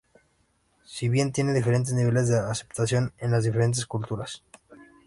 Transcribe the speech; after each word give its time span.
Si 0.83 1.09
bien 1.09 1.31
tiene 1.31 1.53
diferentes 1.53 1.93
niveles 1.93 2.27
de 2.27 2.39
aceptación 2.39 3.13
en 3.19 3.29
las 3.29 3.43
diferentes 3.43 3.85
culturas. 3.85 4.41